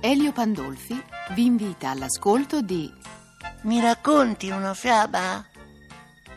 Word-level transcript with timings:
Elio 0.00 0.32
Pandolfi 0.32 0.98
vi 1.34 1.44
invita 1.44 1.90
all'ascolto 1.90 2.62
di 2.62 2.90
Mi 3.64 3.78
racconti 3.80 4.48
una 4.48 4.72
fiaba? 4.72 5.44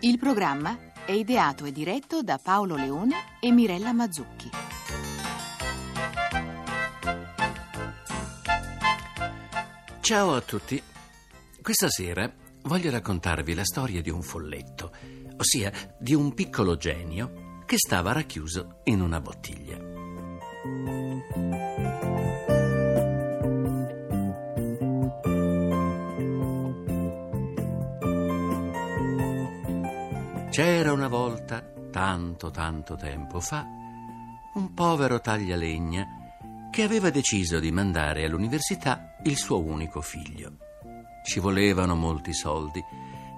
Il 0.02 0.20
programma 0.20 0.78
è 1.06 1.14
ideato 1.14 1.64
e 1.64 1.72
diretto 1.72 2.22
da 2.22 2.38
Paolo 2.38 2.76
Leone 2.76 3.16
e 3.40 3.50
Mirella 3.52 3.94
Mazzucchi. 3.94 4.50
Ciao 10.02 10.34
a 10.34 10.42
tutti. 10.42 10.84
Questa 11.62 11.88
sera 11.90 12.30
voglio 12.64 12.92
raccontarvi 12.92 13.54
la 13.54 13.64
storia 13.64 14.02
di 14.02 14.10
un 14.10 14.22
folletto, 14.22 14.92
ossia 15.42 15.72
di 15.98 16.14
un 16.14 16.36
piccolo 16.36 16.78
genio 16.78 17.64
che 17.66 17.76
stava 17.78 18.12
racchiuso 18.12 18.82
in 18.84 19.02
una 19.02 19.20
bottiglia. 19.20 19.76
C'era 30.52 30.92
una 30.92 31.08
volta, 31.08 31.64
tanto 31.92 32.52
tanto 32.52 32.96
tempo 32.96 33.40
fa, 33.40 33.66
un 34.54 34.74
povero 34.76 35.20
taglialegna 35.22 36.06
che 36.70 36.84
aveva 36.84 37.10
deciso 37.10 37.60
di 37.60 37.72
mandare 37.72 38.26
all'università 38.26 39.16
il 39.24 39.38
suo 39.38 39.60
unico 39.60 40.02
figlio. 40.02 40.58
Ci 41.24 41.40
volevano 41.40 41.96
molti 41.96 42.32
soldi 42.32 42.84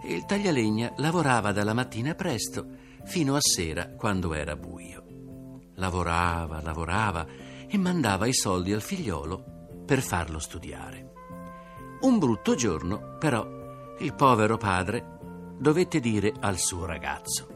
il 0.06 0.26
taglialegna 0.26 0.94
lavorava 0.98 1.52
dalla 1.52 1.74
mattina 1.74 2.14
presto 2.16 2.66
fino 3.06 3.36
a 3.36 3.40
sera 3.42 3.90
quando 3.96 4.34
era 4.34 4.56
buio. 4.56 5.04
Lavorava, 5.76 6.62
lavorava 6.62 7.26
e 7.68 7.78
mandava 7.78 8.28
i 8.28 8.34
soldi 8.34 8.74
al 8.74 8.82
figliolo 8.82 9.82
per 9.86 10.02
farlo 10.02 10.40
studiare. 10.40 11.12
Un 12.02 12.20
brutto 12.20 12.56
giorno, 12.56 13.18
però, 13.18 13.46
il 14.00 14.14
povero 14.14 14.58
padre 14.58 15.20
dovette 15.58 16.00
dire 16.00 16.34
al 16.40 16.58
suo 16.58 16.86
ragazzo 16.86 17.53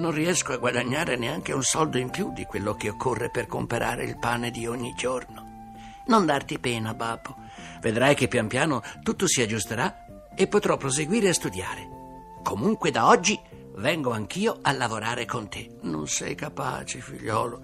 Non 0.00 0.12
riesco 0.12 0.54
a 0.54 0.56
guadagnare 0.56 1.16
neanche 1.16 1.52
un 1.52 1.62
soldo 1.62 1.98
in 1.98 2.08
più 2.08 2.32
di 2.32 2.46
quello 2.46 2.74
che 2.74 2.88
occorre 2.88 3.28
per 3.28 3.46
comprare 3.46 4.02
il 4.04 4.18
pane 4.18 4.50
di 4.50 4.66
ogni 4.66 4.94
giorno. 4.96 5.74
Non 6.06 6.24
darti 6.24 6.58
pena, 6.58 6.94
babbo. 6.94 7.36
Vedrai 7.82 8.14
che 8.14 8.26
pian 8.26 8.48
piano 8.48 8.82
tutto 9.02 9.26
si 9.28 9.42
aggiusterà 9.42 10.06
e 10.34 10.46
potrò 10.46 10.78
proseguire 10.78 11.28
a 11.28 11.34
studiare. 11.34 11.86
Comunque 12.42 12.90
da 12.90 13.08
oggi 13.08 13.38
vengo 13.74 14.12
anch'io 14.12 14.60
a 14.62 14.72
lavorare 14.72 15.26
con 15.26 15.50
te. 15.50 15.76
Non 15.82 16.08
sei 16.08 16.34
capace, 16.34 17.00
figliolo. 17.00 17.60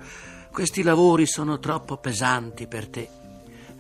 Questi 0.53 0.83
lavori 0.83 1.25
sono 1.25 1.59
troppo 1.59 1.97
pesanti 1.97 2.67
per 2.67 2.89
te. 2.91 3.09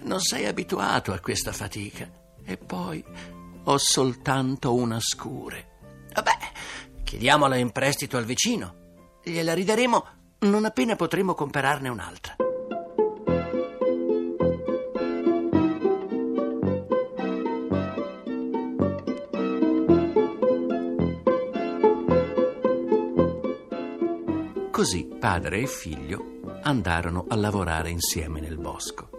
Non 0.04 0.20
sei 0.20 0.46
abituato 0.46 1.12
a 1.12 1.20
questa 1.20 1.52
fatica. 1.52 2.08
E 2.42 2.56
poi 2.56 3.04
ho 3.64 3.76
soltanto 3.76 4.72
una 4.72 4.98
scure. 4.98 5.74
Chiediamola 7.06 7.54
in 7.54 7.70
prestito 7.70 8.16
al 8.16 8.24
vicino. 8.24 9.20
Gliela 9.22 9.54
ridaremo 9.54 10.06
non 10.40 10.64
appena 10.64 10.96
potremo 10.96 11.34
comperarne 11.34 11.88
un'altra. 11.88 12.34
Così 24.72 25.08
padre 25.20 25.60
e 25.60 25.66
figlio 25.68 26.40
andarono 26.62 27.26
a 27.28 27.36
lavorare 27.36 27.88
insieme 27.90 28.40
nel 28.40 28.58
bosco. 28.58 29.10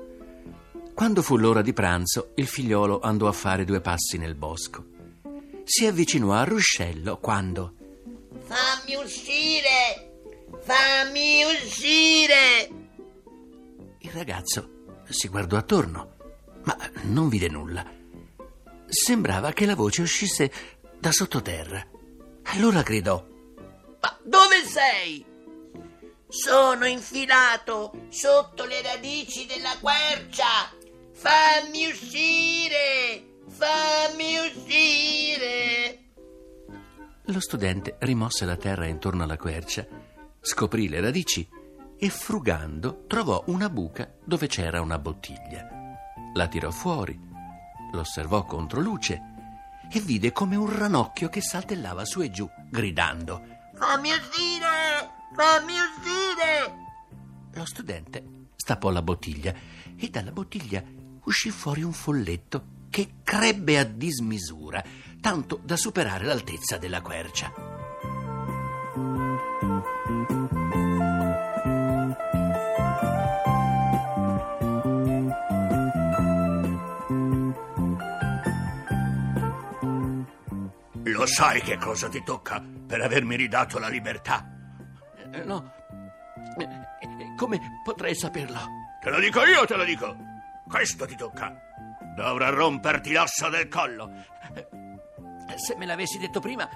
Quando 0.94 1.22
fu 1.22 1.38
l'ora 1.38 1.62
di 1.62 1.72
pranzo, 1.72 2.32
il 2.36 2.48
figliolo 2.48 3.00
andò 3.00 3.30
a 3.30 3.32
fare 3.32 3.64
due 3.64 3.80
passi 3.80 4.18
nel 4.18 4.36
bosco. 4.36 4.97
Si 5.70 5.86
avvicinò 5.86 6.32
al 6.32 6.46
ruscello 6.46 7.18
quando 7.18 7.74
Fammi 8.46 8.96
uscire! 8.96 10.14
Fammi 10.62 11.44
uscire! 11.44 12.86
il 14.00 14.12
ragazzo 14.14 15.04
si 15.10 15.28
guardò 15.28 15.58
attorno, 15.58 16.16
ma 16.64 16.78
non 17.04 17.28
vide 17.28 17.50
nulla. 17.50 17.86
Sembrava 18.88 19.52
che 19.52 19.66
la 19.66 19.76
voce 19.76 20.02
uscisse 20.02 20.50
da 20.98 21.12
sottoterra. 21.12 21.86
Allora 22.44 22.82
gridò 22.82 23.22
Ma 24.00 24.20
dove 24.24 24.64
sei? 24.66 25.26
Sono 26.30 26.86
infilato 26.86 28.08
sotto 28.10 28.64
le 28.64 28.82
radici 28.82 29.46
della 29.46 29.76
quercia! 29.82 30.72
Fammi 31.12 31.88
uscire! 31.88 32.57
Lo 37.30 37.42
studente 37.42 37.98
rimosse 38.00 38.46
la 38.46 38.56
terra 38.56 38.86
intorno 38.86 39.24
alla 39.24 39.36
quercia, 39.36 39.86
scoprì 40.40 40.88
le 40.88 41.02
radici 41.02 41.46
e 42.00 42.10
frugando 42.10 43.04
trovò 43.06 43.44
una 43.48 43.70
buca 43.70 44.10
dove 44.24 44.48
c'era 44.48 44.80
una 44.80 44.98
bottiglia. 44.98 45.68
La 46.34 46.48
tirò 46.48 46.72
fuori, 46.72 47.20
l'osservò 47.92 48.46
contro 48.46 48.80
luce 48.80 49.22
e 49.92 50.00
vide 50.00 50.32
come 50.32 50.56
un 50.56 50.74
ranocchio 50.74 51.28
che 51.28 51.42
saltellava 51.42 52.06
su 52.06 52.22
e 52.22 52.32
giù, 52.32 52.50
gridando. 52.70 53.42
Fammi 53.76 54.10
uscire! 54.10 55.26
Lo 57.52 57.66
studente 57.66 58.24
stappò 58.56 58.90
la 58.90 59.02
bottiglia 59.02 59.54
e 59.98 60.10
dalla 60.10 60.32
bottiglia 60.32 60.82
uscì 61.26 61.50
fuori 61.50 61.84
un 61.84 61.92
folletto 61.92 62.76
che 62.90 63.16
crebbe 63.22 63.78
a 63.78 63.84
dismisura, 63.84 64.84
tanto 65.20 65.60
da 65.64 65.76
superare 65.78 66.26
l'altezza 66.26 66.78
della 66.78 67.02
quercia. 67.02 67.52
Lo 81.04 81.26
sai 81.26 81.62
che 81.62 81.78
cosa 81.78 82.10
ti 82.10 82.22
tocca 82.24 82.62
per 82.86 83.02
avermi 83.02 83.36
ridato 83.36 83.80
la 83.80 83.88
libertà? 83.88 84.46
Eh, 85.32 85.44
No, 85.44 85.74
Eh, 86.58 86.64
eh, 86.64 87.34
come 87.38 87.60
potrei 87.84 88.16
saperlo? 88.16 88.60
Te 89.02 89.10
lo 89.12 89.20
dico 89.20 89.44
io, 89.46 89.66
te 89.66 89.76
lo 89.76 89.84
dico. 89.84 90.16
Questo 90.68 91.06
ti 91.06 91.16
tocca. 91.16 91.56
Dovrà 92.16 92.50
romperti 92.50 93.14
l'osso 93.14 93.48
del 93.50 93.68
collo. 93.68 94.12
Eh, 95.50 95.58
Se 95.58 95.76
me 95.76 95.86
l'avessi 95.86 96.18
detto 96.18 96.40
prima, 96.40 96.70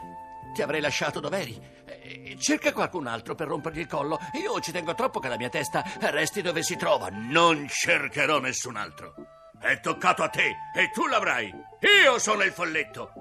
ti 0.53 0.61
avrei 0.61 0.81
lasciato 0.81 1.19
dov'eri. 1.19 1.59
Eh, 1.85 2.35
Cerca 2.39 2.73
qualcun 2.73 3.05
altro 3.07 3.35
per 3.35 3.47
rompergli 3.47 3.79
il 3.79 3.87
collo. 3.87 4.19
Io 4.33 4.59
ci 4.59 4.71
tengo 4.71 4.95
troppo 4.95 5.19
che 5.19 5.27
la 5.27 5.37
mia 5.37 5.49
testa 5.49 5.83
resti 5.99 6.41
dove 6.41 6.63
si 6.63 6.75
trova. 6.75 7.09
Non 7.11 7.67
cercherò 7.67 8.39
nessun 8.39 8.75
altro. 8.77 9.13
È 9.59 9.79
toccato 9.79 10.23
a 10.23 10.29
te 10.29 10.55
e 10.75 10.89
tu 10.91 11.05
l'avrai. 11.05 11.53
Io 12.03 12.17
sono 12.17 12.41
il 12.43 12.51
folletto. 12.51 13.11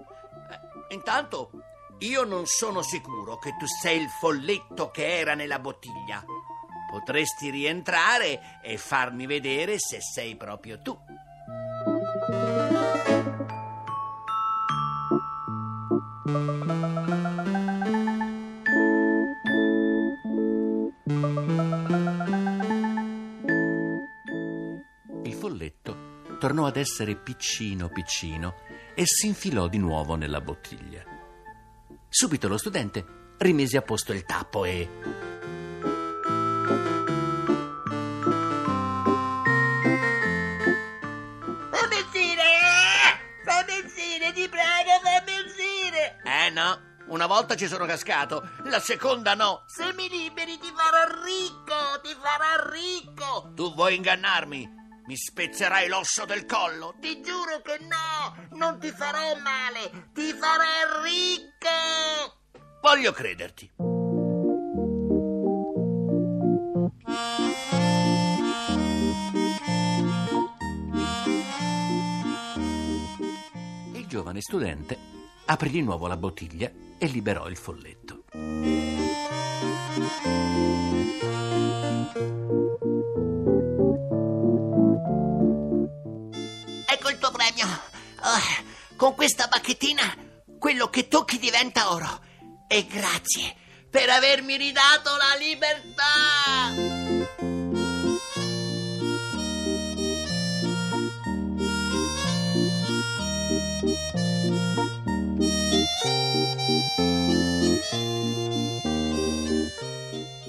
Intanto, 0.88 1.50
io 1.98 2.24
non 2.24 2.46
sono 2.46 2.80
sicuro 2.82 3.36
che 3.38 3.54
tu 3.58 3.66
sei 3.66 4.00
il 4.00 4.08
folletto 4.08 4.90
che 4.90 5.18
era 5.18 5.34
nella 5.34 5.58
bottiglia. 5.58 6.24
Potresti 6.90 7.50
rientrare 7.50 8.58
e 8.62 8.78
farmi 8.78 9.26
vedere 9.26 9.74
se 9.78 9.98
sei 10.00 10.34
proprio 10.36 10.80
tu. 10.80 10.98
Tornò 26.50 26.66
ad 26.66 26.76
essere 26.76 27.14
piccino 27.14 27.88
piccino 27.90 28.56
e 28.96 29.04
si 29.06 29.28
infilò 29.28 29.68
di 29.68 29.78
nuovo 29.78 30.16
nella 30.16 30.40
bottiglia. 30.40 31.00
Subito 32.08 32.48
lo 32.48 32.58
studente 32.58 33.34
rimise 33.38 33.76
a 33.76 33.82
posto 33.82 34.12
il 34.12 34.24
tappo 34.24 34.64
e... 34.64 34.88
Fammi 41.70 42.00
uscire! 42.04 42.42
Fammi 43.44 43.78
uscire, 43.84 44.32
ti 44.32 44.48
prego, 44.48 44.90
fammi 45.04 45.38
uscire! 45.46 46.20
Eh 46.24 46.50
no, 46.50 46.80
Una 47.06 47.26
volta 47.26 47.54
ci 47.54 47.68
sono 47.68 47.86
cascato, 47.86 48.50
la 48.64 48.80
seconda 48.80 49.34
no. 49.34 49.62
Se 49.66 49.92
mi 49.94 50.08
liberi 50.08 50.58
ti 50.58 50.72
farò 50.74 51.22
ricco, 51.22 52.00
ti 52.02 52.16
farò 52.20 52.70
ricco. 52.70 53.52
Tu 53.54 53.72
vuoi 53.72 53.94
ingannarmi? 53.94 54.79
Mi 55.10 55.16
spezzerai 55.16 55.88
l'osso 55.88 56.24
del 56.24 56.46
collo. 56.46 56.94
Ti 57.00 57.20
giuro 57.20 57.60
che 57.62 57.78
no, 57.80 58.46
non 58.56 58.78
ti 58.78 58.92
farò 58.92 59.36
male, 59.40 60.10
ti 60.12 60.32
farò 60.32 61.02
ricco. 61.02 62.38
Voglio 62.80 63.10
crederti. 63.10 63.72
Il 73.94 74.06
giovane 74.06 74.40
studente 74.40 74.96
aprì 75.46 75.70
di 75.70 75.82
nuovo 75.82 76.06
la 76.06 76.16
bottiglia 76.16 76.70
e 76.98 77.06
liberò 77.06 77.48
il 77.48 77.56
folletto. 77.56 78.26
Ah, 88.22 88.62
con 88.96 89.14
questa 89.14 89.46
bacchettina 89.46 90.04
quello 90.58 90.88
che 90.88 91.08
tocchi 91.08 91.38
diventa 91.38 91.92
oro. 91.92 92.20
E 92.68 92.86
grazie 92.86 93.56
per 93.88 94.08
avermi 94.10 94.56
ridato 94.56 95.10
la 95.16 95.34
libertà. 95.38 96.98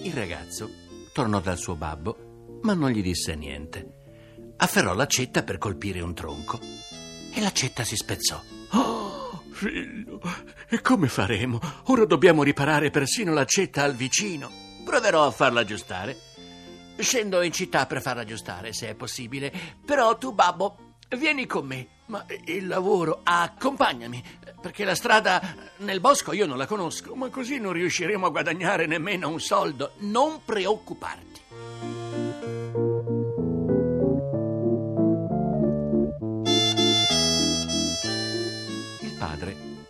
Il 0.04 0.14
ragazzo 0.14 0.70
tornò 1.14 1.40
dal 1.40 1.58
suo 1.58 1.76
babbo, 1.76 2.60
ma 2.64 2.74
non 2.74 2.92
gli 2.92 3.02
disse 3.02 3.34
niente. 3.36 4.00
Afferrò 4.58 4.94
l'accetta 4.94 5.42
per 5.44 5.58
colpire 5.58 6.02
un 6.02 6.14
tronco 6.14 6.91
e 7.34 7.42
l'accetta 7.42 7.84
si 7.84 7.96
spezzò. 7.96 8.42
Oh, 8.72 9.44
figlio, 9.52 10.22
e 10.70 10.82
come 10.82 11.08
faremo? 11.08 11.60
Ora 11.86 12.06
dobbiamo 12.06 12.44
riparare 12.44 12.90
persino 12.90 13.34
l'accetta 13.34 13.84
al 13.84 13.96
vicino. 13.96 14.52
Proverò 14.84 15.26
a 15.26 15.32
farla 15.32 15.62
aggiustare. 15.62 16.18
Scendo 16.98 17.42
in 17.42 17.52
città 17.52 17.86
per 17.86 18.02
farla 18.02 18.22
aggiustare, 18.22 18.74
se 18.74 18.90
è 18.90 18.96
possibile. 18.96 19.52
Però 19.86 20.18
tu, 20.18 20.34
babbo, 20.34 20.96
vieni 21.18 21.46
con 21.46 21.66
me. 21.66 21.88
Ma 22.08 22.26
il 22.46 22.68
lavoro, 22.68 23.22
accompagnami, 23.24 24.22
perché 24.62 24.84
la 24.84 24.96
strada 24.96 25.42
nel 25.78 26.02
bosco 26.02 26.34
io 26.34 26.46
non 26.46 26.58
la 26.58 26.66
conosco, 26.66 27.16
ma 27.16 27.30
così 27.30 27.58
non 27.58 27.72
riusciremo 27.72 28.26
a 28.26 28.30
guadagnare 28.30 28.86
nemmeno 28.86 29.30
un 29.30 29.40
soldo. 29.40 29.94
Non 30.00 30.42
preoccuparti. 30.44 31.31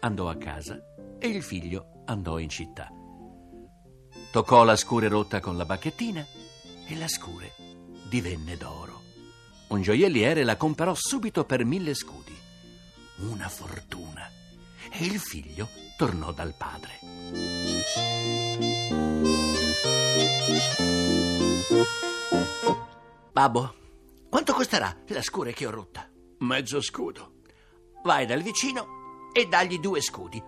Andò 0.02 0.30
a 0.30 0.36
casa 0.36 0.80
e 1.20 1.28
il 1.28 1.44
figlio 1.44 2.04
andò 2.06 2.40
in 2.40 2.50
città. 2.50 2.90
Toccò 4.32 4.64
la 4.64 4.76
scure 4.76 5.08
rotta 5.08 5.40
con 5.40 5.58
la 5.58 5.66
bacchettina 5.66 6.26
e 6.88 6.98
la 6.98 7.08
scure 7.08 7.54
divenne 8.10 8.58
d'oro. 8.58 9.00
Un 9.70 9.82
gioielliere 9.82 10.44
la 10.44 10.58
comperò 10.58 10.94
subito 10.94 11.46
per 11.46 11.64
mille 11.64 11.94
scudi. 11.94 12.38
Una 13.20 13.48
fortuna. 13.48 14.30
E 14.92 15.06
il 15.06 15.20
figlio 15.20 15.70
tornò 15.96 16.34
dal 16.34 16.54
padre. 16.58 17.00
Babbo, 23.32 23.76
quanto 24.30 24.54
costerà 24.54 24.94
la 25.08 25.22
scure 25.22 25.54
che 25.54 25.66
ho 25.66 25.72
rotta? 25.72 26.10
Mezzo 26.40 26.82
scudo. 26.82 27.36
Vai 28.04 28.26
dal 28.26 28.42
vicino 28.42 29.01
e 29.32 29.48
dagli 29.48 29.80
due 29.80 30.02
scudi. 30.02 30.42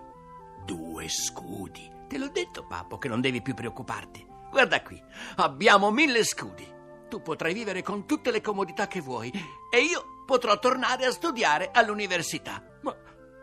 Due 0.66 1.08
scudi? 1.10 1.92
Te 2.08 2.18
l'ho 2.18 2.30
detto, 2.30 2.66
papà, 2.66 2.98
che 2.98 3.08
non 3.08 3.22
devi 3.22 3.42
più 3.42 3.54
preoccuparti. 3.54 4.26
Guarda 4.50 4.82
qui, 4.82 5.02
abbiamo 5.38 5.90
mille 5.92 6.24
scudi. 6.24 6.72
Tu 7.10 7.22
potrai 7.22 7.54
vivere 7.54 7.82
con 7.82 8.06
tutte 8.06 8.32
le 8.32 8.42
comodità 8.42 8.88
che 8.88 9.02
vuoi 9.02 9.32
e 9.72 9.80
io 9.80 10.24
potrò 10.26 10.58
tornare 10.60 11.06
a 11.06 11.12
studiare 11.12 11.70
all'università. 11.72 12.64
Ma, 12.82 12.96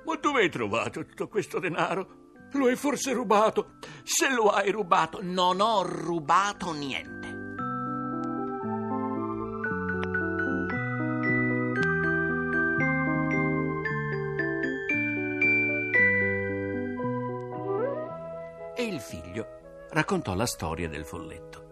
ma 0.04 0.16
dove 0.16 0.42
hai 0.42 0.50
trovato 0.50 1.04
tutto 1.04 1.28
questo 1.28 1.58
denaro? 1.58 2.18
Lo 2.52 2.66
hai 2.66 2.76
forse 2.76 3.12
rubato? 3.12 3.78
Se 4.02 4.28
lo 4.28 4.50
hai 4.50 4.70
rubato, 4.70 5.20
non 5.22 5.60
ho 5.60 5.82
rubato 5.82 6.72
niente. 6.72 7.19
Raccontò 19.90 20.34
la 20.34 20.46
storia 20.46 20.88
del 20.88 21.04
folletto. 21.04 21.68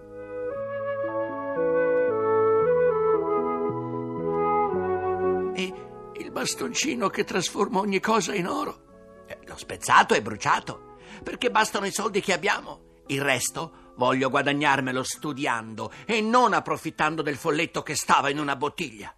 E 5.54 5.72
il 6.16 6.30
bastoncino 6.30 7.08
che 7.08 7.24
trasforma 7.24 7.80
ogni 7.80 8.00
cosa 8.00 8.34
in 8.34 8.46
oro? 8.46 9.24
Eh, 9.26 9.38
l'ho 9.44 9.56
spezzato 9.56 10.14
e 10.14 10.22
bruciato, 10.22 10.96
perché 11.22 11.50
bastano 11.50 11.86
i 11.86 11.92
soldi 11.92 12.20
che 12.20 12.32
abbiamo. 12.32 12.86
Il 13.06 13.22
resto 13.22 13.92
voglio 13.96 14.30
guadagnarmelo 14.30 15.02
studiando 15.02 15.92
e 16.06 16.20
non 16.20 16.52
approfittando 16.52 17.22
del 17.22 17.36
folletto 17.36 17.82
che 17.82 17.94
stava 17.94 18.30
in 18.30 18.38
una 18.38 18.54
bottiglia. 18.54 19.12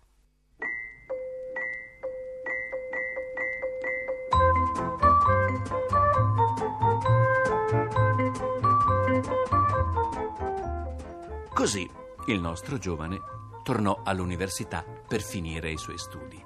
Così 11.60 11.86
il 12.28 12.40
nostro 12.40 12.78
giovane 12.78 13.20
tornò 13.62 14.00
all'università 14.02 14.82
per 14.82 15.20
finire 15.20 15.70
i 15.70 15.76
suoi 15.76 15.98
studi. 15.98 16.42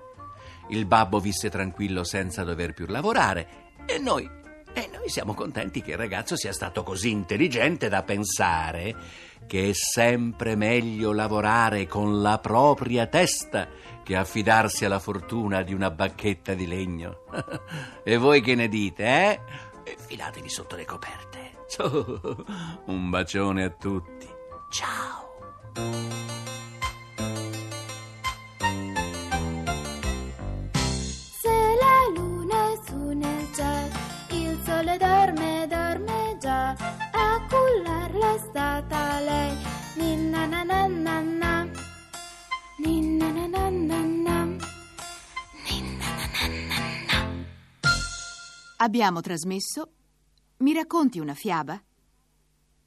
Il 0.71 0.87
babbo 0.87 1.21
visse 1.21 1.49
tranquillo 1.51 2.03
senza 2.03 2.43
dover 2.43 2.75
più 2.75 2.87
lavorare 2.87 3.71
e 3.87 3.99
noi, 3.99 4.29
e 4.73 4.91
noi 4.93 5.09
siamo 5.09 5.33
contenti 5.33 5.83
che 5.83 5.93
il 5.93 5.99
ragazzo 5.99 6.37
sia 6.37 6.53
stato 6.53 6.83
così 6.83 7.11
intelligente 7.11 7.89
da 7.89 8.03
pensare 8.03 8.97
che 9.47 9.69
è 9.69 9.73
sempre 9.73 10.57
meglio 10.57 11.13
lavorare 11.13 11.87
con 11.87 12.21
la 12.21 12.41
propria 12.41 13.07
testa 13.07 13.69
che 14.03 14.17
affidarsi 14.17 14.85
alla 14.85 14.99
fortuna 14.99 15.63
di 15.63 15.73
una 15.73 15.93
bacchetta 15.93 16.55
di 16.55 16.67
legno. 16.67 17.21
e 18.03 18.17
voi 18.17 18.41
che 18.41 18.57
ne 18.57 18.67
dite, 18.67 19.05
eh? 19.05 19.41
Filatevi 19.97 20.49
sotto 20.49 20.75
le 20.75 20.85
coperte. 20.85 21.53
Su, 21.69 21.85
un 22.87 23.11
bacione 23.11 23.63
a 23.63 23.71
tutti. 23.71 24.34
Ciao. 24.75 25.23
Se 31.43 31.57
la 31.81 31.97
luna 32.17 32.75
cielo, 33.55 33.89
il 34.31 34.61
sole 34.65 34.97
dorme, 34.97 35.67
dorme 35.69 36.37
già. 36.41 36.71
A 36.71 37.47
cullarla 37.49 38.35
è 38.35 38.39
stata 38.39 39.21
lei. 39.21 39.57
Ninna 39.95 40.47
na 40.47 40.65
na 40.65 40.87
na 40.89 41.21
na. 41.21 41.71
Ninna 42.79 43.31
na 43.31 43.47
na 43.47 43.69
na 43.71 44.01
na. 44.01 44.45
Ninna 45.69 46.09
na 46.19 46.27
na 46.35 46.49
na 46.67 46.79
na. 47.07 47.45
Abbiamo 48.79 49.21
trasmesso 49.21 49.89
Mi 50.57 50.73
racconti 50.73 51.21
una 51.21 51.35
fiaba? 51.35 51.81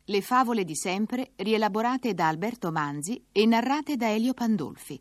Le 0.09 0.21
favole 0.21 0.63
di 0.63 0.73
sempre 0.73 1.31
rielaborate 1.35 2.13
da 2.13 2.29
Alberto 2.29 2.71
Manzi 2.71 3.21
e 3.29 3.45
narrate 3.45 3.97
da 3.97 4.09
Elio 4.09 4.33
Pandolfi. 4.33 4.97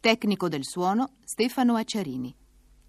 Tecnico 0.00 0.48
del 0.48 0.64
suono 0.64 1.16
Stefano 1.22 1.76
Acciarini. 1.76 2.34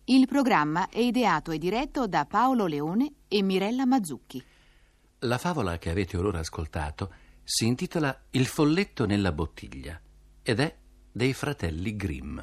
Il 0.05 0.25
programma 0.25 0.88
è 0.88 1.00
ideato 1.00 1.51
e 1.51 1.57
diretto 1.57 2.07
da 2.07 2.25
Paolo 2.25 2.65
Leone 2.65 3.15
e 3.27 3.41
Mirella 3.41 3.85
Mazzucchi. 3.85 4.41
La 5.19 5.38
favola 5.38 5.77
che 5.77 5.89
avete 5.89 6.15
ora 6.15 6.39
ascoltato 6.39 7.12
si 7.43 7.67
intitola 7.67 8.23
Il 8.29 8.45
folletto 8.45 9.05
nella 9.05 9.33
bottiglia 9.33 10.00
ed 10.41 10.62
è 10.62 10.77
dei 11.12 11.33
fratelli 11.33 11.97
Grimm. 11.97 12.39